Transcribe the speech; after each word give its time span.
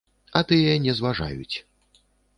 А 0.39 0.41
тыя 0.51 0.71
не 0.85 0.95
зважаюць. 1.01 1.55